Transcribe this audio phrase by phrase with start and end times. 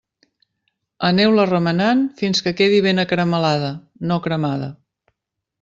[1.09, 3.73] Aneu-la remenant fins que quedi ben acaramel·lada,
[4.13, 4.73] no cremada.